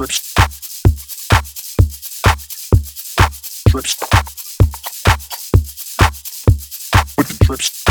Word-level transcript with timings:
Trips. 0.00 0.32
Trips. 3.68 3.96
Trips. 7.44 7.89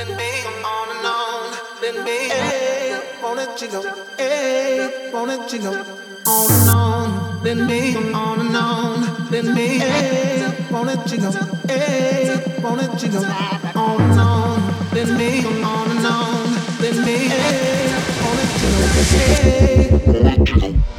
Been 0.00 0.16
me, 0.16 0.30
on 0.64 0.96
and 0.96 1.06
on. 1.06 1.58
Been 1.82 2.04
me, 2.04 2.30
hey, 2.30 2.98
it 3.22 3.56
to 3.58 3.66
go. 3.68 3.82
hey, 4.16 5.10
it 5.12 5.48
to 5.50 5.58
go. 5.58 5.72
On 6.26 6.50
and 6.50 6.70
on, 6.70 7.42
been 7.42 7.66
me, 7.66 7.94
on 8.14 8.40
and 8.40 8.56
on. 8.56 9.30
Been 9.30 9.54
me, 9.54 9.78
hey, 9.78 10.40
it 10.88 11.06
to 11.06 11.16
go. 11.18 11.30
hey, 11.68 12.28
it 12.32 12.98
to 12.98 13.08
go. 13.08 13.18
On 13.78 14.00
and 14.00 14.20
on, 14.20 14.74
been 14.94 15.18
me, 15.18 15.44
on 15.44 15.90
and 15.90 16.06
on. 16.06 16.54
Been 16.80 17.04
me, 17.04 17.16
hey, 17.28 17.92
it 18.40 18.50
to 18.58 18.66
go. 18.72 18.86
hey, 19.18 19.88
it 20.32 20.46
to 20.46 20.60
go. 20.60 20.89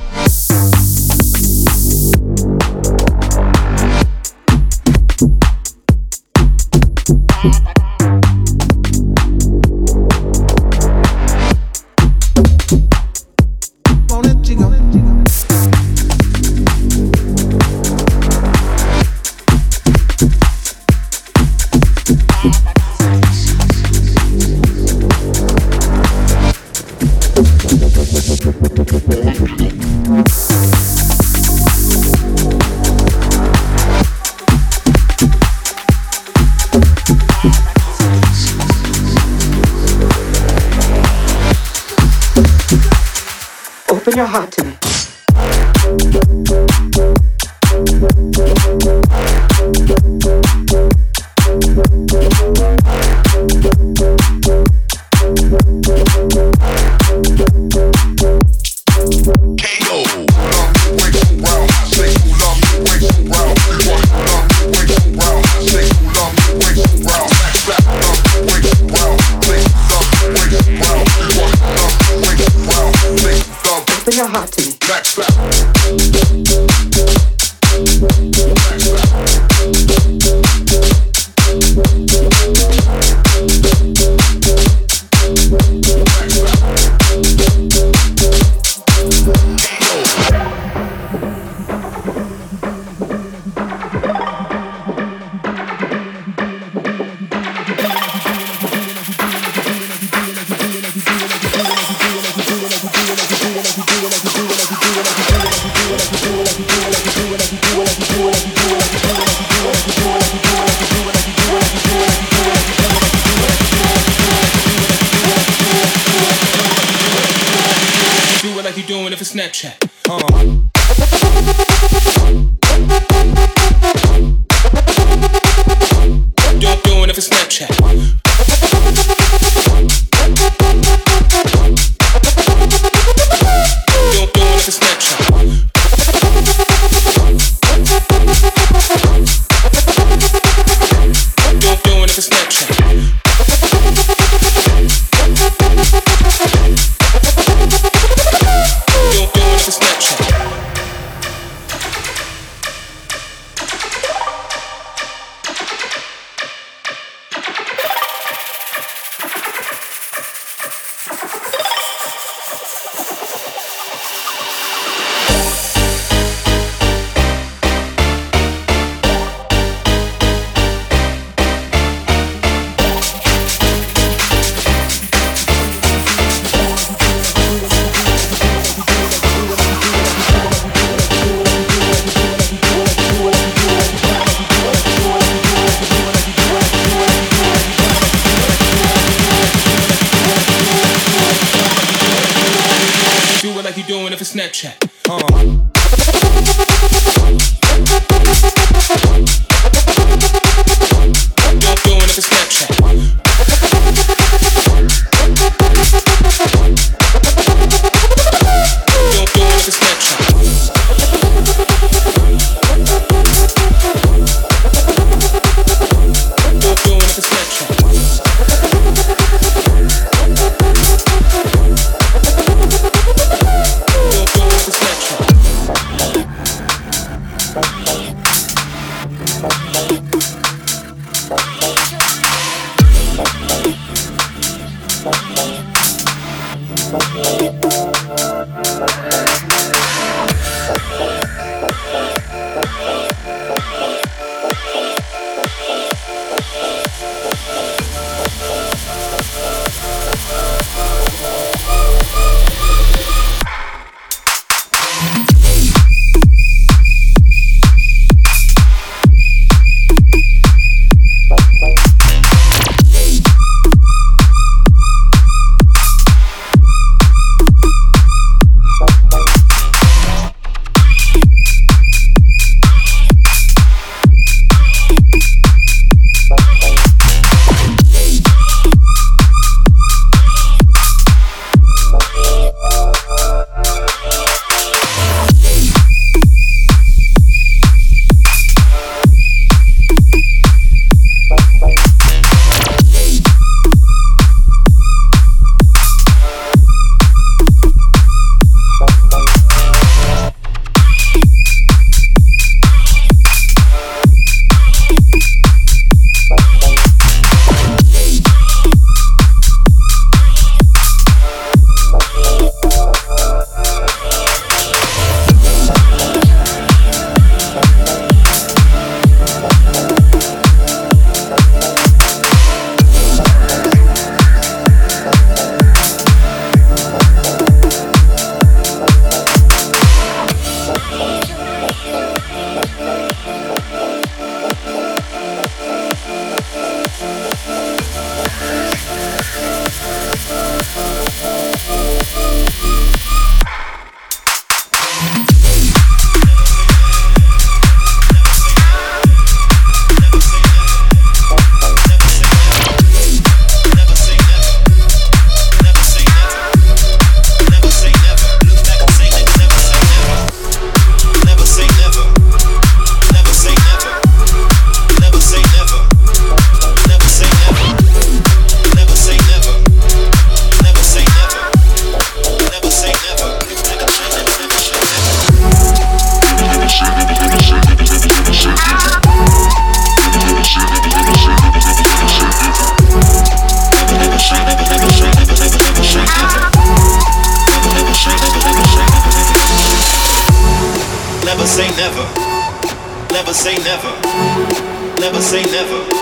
Never 395.22 395.44
say 395.44 395.52
never. 395.52 396.01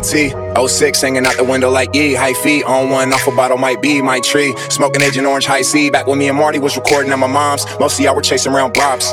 Tee. 0.00 0.32
06 0.56 1.00
hanging 1.00 1.26
out 1.26 1.36
the 1.36 1.44
window 1.44 1.70
like 1.70 1.94
yee. 1.94 2.14
High 2.14 2.34
feet 2.34 2.64
on 2.64 2.90
one, 2.90 3.12
off 3.12 3.26
a 3.26 3.30
bottle 3.30 3.58
might 3.58 3.82
be 3.82 4.02
my 4.02 4.20
tree. 4.20 4.54
Smoking 4.68 5.02
Agent 5.02 5.26
Orange 5.26 5.46
High 5.46 5.62
C. 5.62 5.90
Back 5.90 6.06
when 6.06 6.18
me 6.18 6.28
and 6.28 6.38
Marty 6.38 6.58
was 6.58 6.76
recording 6.76 7.12
at 7.12 7.18
my 7.18 7.26
mom's. 7.26 7.64
Most 7.78 7.98
of 7.98 8.04
y'all 8.04 8.14
were 8.14 8.22
chasing 8.22 8.52
around 8.52 8.72
blobs. 8.72 9.12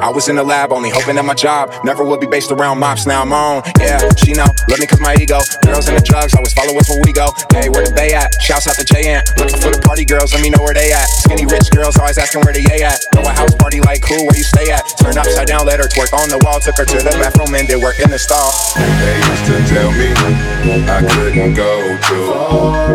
I 0.00 0.10
was 0.10 0.28
in 0.28 0.36
the 0.36 0.44
lab 0.44 0.72
only 0.72 0.90
hoping 0.90 1.16
that 1.16 1.24
my 1.24 1.34
job 1.34 1.74
never 1.82 2.04
would 2.04 2.20
be 2.20 2.26
based 2.26 2.52
around 2.52 2.78
mops. 2.78 3.06
Now 3.06 3.22
I'm 3.22 3.32
on. 3.32 3.62
Yeah, 3.80 3.98
she 4.14 4.32
know. 4.32 4.46
Love 4.70 4.78
me 4.78 4.86
cause 4.86 5.00
my 5.00 5.14
ego. 5.18 5.40
Girls 5.66 5.88
in 5.88 5.96
the 5.98 6.04
drugs, 6.04 6.34
always 6.34 6.54
follow 6.54 6.78
us 6.78 6.88
where 6.88 7.02
we 7.02 7.12
go. 7.12 7.34
Hey, 7.50 7.68
where 7.68 7.84
the 7.84 7.90
they 7.90 8.14
at? 8.14 8.40
Shouts 8.40 8.68
out 8.68 8.76
to 8.76 8.84
J 8.84 9.10
Ant. 9.10 9.26
Looking 9.38 9.58
for 9.58 9.70
the 9.74 9.82
party 9.82 10.04
girls, 10.04 10.32
let 10.32 10.42
me 10.42 10.50
know 10.50 10.62
where 10.62 10.74
they 10.74 10.92
at. 10.92 11.06
Skinny 11.26 11.46
rich 11.46 11.70
girls 11.70 11.98
always 11.98 12.18
asking 12.18 12.42
where 12.46 12.54
the 12.54 12.62
they 12.62 12.82
at. 12.82 13.02
Throw 13.12 13.26
a 13.26 13.34
house 13.34 13.54
party 13.56 13.80
like 13.80 14.02
cool, 14.02 14.26
where 14.26 14.36
you 14.38 14.46
stay 14.46 14.70
at? 14.70 14.86
Turn 15.02 15.18
upside 15.18 15.48
down, 15.48 15.66
let 15.66 15.80
her 15.82 15.88
twerk 15.90 16.14
on 16.14 16.30
the 16.30 16.38
wall. 16.46 16.60
Took 16.60 16.78
her 16.78 16.86
to 16.86 16.98
the 17.02 17.10
bathroom 17.18 17.54
and 17.54 17.66
did 17.66 17.82
work 17.82 17.98
in 17.98 18.10
the 18.10 18.18
stall. 18.18 18.54
They 18.78 19.18
used 19.18 19.46
to 19.50 19.56
tell 19.74 19.90
me 19.90 20.14
I 20.86 21.02
couldn't 21.02 21.54
go 21.54 21.98
too 22.06 22.26
long. 22.30 22.94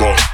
drop. 0.00 0.29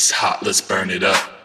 It's 0.00 0.12
hot, 0.12 0.42
let's 0.42 0.62
burn 0.62 0.88
it 0.88 1.02
up. 1.02 1.39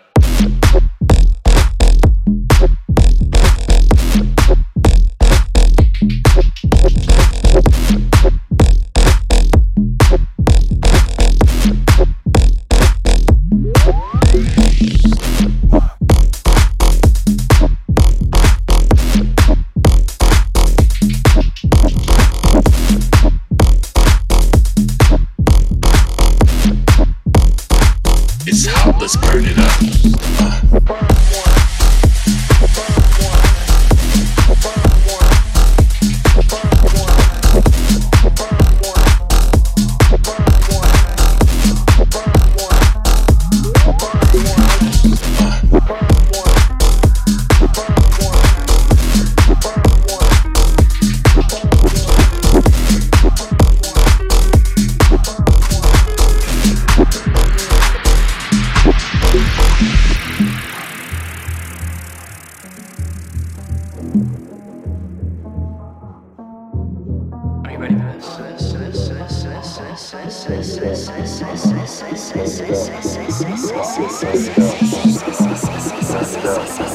sim 76.46 76.95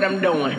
What 0.00 0.12
I'm 0.12 0.20
doing. 0.22 0.56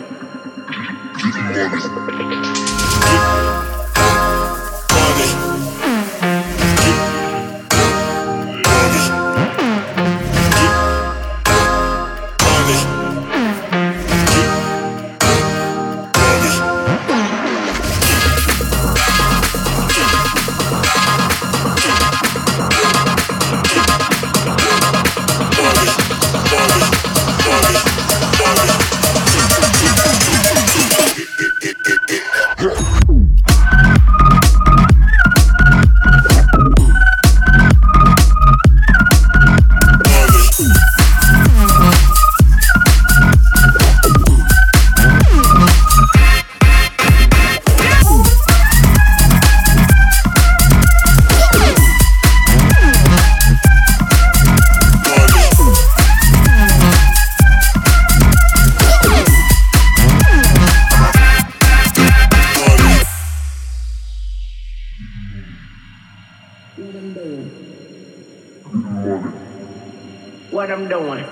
What 70.62 70.70
I'm 70.70 70.86
doing. 70.88 71.24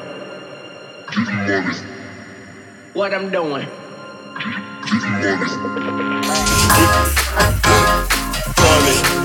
What 2.95 3.15
I'm 3.15 3.31
doing. 3.31 3.69
I 8.57 9.20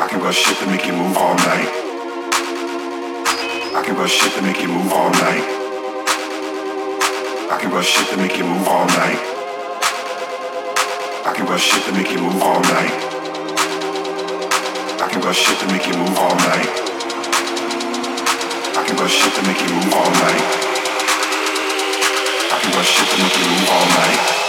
I 0.00 0.08
can 0.08 0.20
rush 0.22 0.38
shit 0.38 0.56
to 0.56 0.66
make 0.66 0.86
you 0.86 0.94
move 0.94 1.14
all 1.18 1.34
night. 1.34 1.68
I 3.76 3.82
can 3.84 3.94
rush 3.96 4.12
shit 4.12 4.32
to 4.32 4.40
make 4.40 4.62
you 4.62 4.68
move 4.68 4.90
all 4.90 5.10
night. 5.10 5.44
I 7.52 7.58
can 7.60 7.70
rush 7.70 7.86
shit 7.86 8.08
to 8.08 8.16
make 8.16 8.38
you 8.38 8.44
move 8.44 8.66
all 8.66 8.86
night. 8.86 9.20
I 11.26 11.34
can 11.36 11.44
rush 11.44 11.62
shit 11.62 11.84
to 11.84 11.92
make 11.92 12.10
you 12.10 12.18
move 12.18 12.42
all 12.42 12.62
night. 12.62 12.94
I 15.04 15.08
can 15.12 15.20
rush 15.20 15.36
shit 15.36 15.58
to 15.60 15.66
make 15.66 15.86
you 15.86 15.92
move 15.92 16.16
all 16.16 16.34
night. 16.34 16.70
I 18.80 18.82
can 18.86 18.96
rush 18.96 19.20
shit 19.20 19.34
to 19.34 19.42
make 19.44 19.60
you 19.60 19.68
move 19.68 19.92
all 19.92 20.10
night. 20.24 20.44
I 22.48 22.56
can 22.62 22.72
rush 22.72 22.88
shit 22.88 23.06
to 23.06 23.16
make 23.20 23.36
you 23.36 23.44
move 23.52 23.68
all 23.68 23.86
night. 24.00 24.40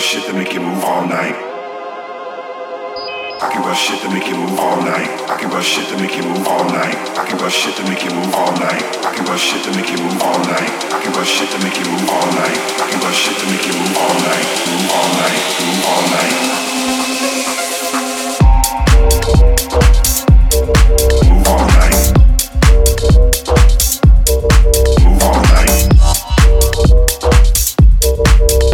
Shit 0.00 0.24
to 0.24 0.32
make 0.32 0.54
you 0.54 0.60
move 0.60 0.82
all 0.82 1.06
night. 1.06 1.34
I 3.42 3.50
can 3.52 3.62
rush 3.62 3.88
shit 3.88 4.00
to 4.02 4.08
make 4.08 4.26
you 4.26 4.34
move 4.34 4.58
all 4.58 4.80
night. 4.80 5.10
I 5.28 5.36
can 5.36 5.50
rush 5.50 5.66
shit 5.66 5.88
to 5.88 5.96
make 5.98 6.16
you 6.16 6.22
move 6.22 6.46
all 6.46 6.64
night. 6.64 6.96
I 7.18 7.26
can 7.26 7.36
rush 7.38 7.54
shit 7.54 7.76
to 7.76 7.82
make 7.84 8.02
you 8.04 8.10
move 8.14 8.32
all 8.34 8.52
night. 8.56 8.82
I 9.04 9.12
can 9.14 9.26
rush 9.26 9.42
shit 9.42 9.62
to 9.64 9.70
make 9.76 9.90
you 9.90 9.98
move 10.00 10.22
all 10.22 10.38
night. 10.38 10.70
I 10.90 11.00
can 11.02 11.12
rush 11.12 11.28
shit 11.28 11.50
to 11.52 11.58
make 11.60 11.76
you 11.76 11.84
move 11.84 12.08
all 12.08 12.32
night. 12.32 12.56
I 12.80 12.88
can 12.88 13.00
rush 13.00 13.18
shit 13.18 13.36
to 13.36 13.46
make 13.50 13.66
you. 13.66 13.74
Move 13.76 13.96
all 13.98 14.14
night. 14.24 14.46
Move 14.70 14.90
all 14.96 15.08
night. 15.20 15.36
Move 15.60 15.84
all 15.90 16.02
night. 16.08 16.60
Move 21.28 21.46
all 21.46 21.66
night. 21.76 21.98
Move 25.04 25.22
all 25.22 25.42
night. 28.56 28.69